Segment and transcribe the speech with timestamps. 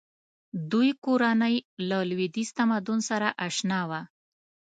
[0.71, 1.55] دوی کورنۍ
[1.89, 4.01] له لویدیځ تمدن سره اشنا وه.